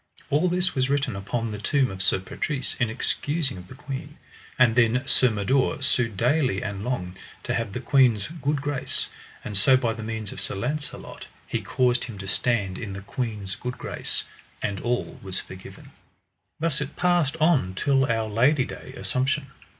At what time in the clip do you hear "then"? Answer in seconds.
4.75-5.03